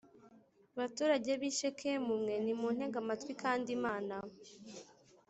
baturage 0.77 1.31
b 1.41 1.43
i 1.49 1.51
Shekemu 1.57 2.13
mwe 2.21 2.35
nimuntege 2.43 2.97
amatwi 3.03 3.33
kandi 3.43 3.67
Imana 3.77 4.15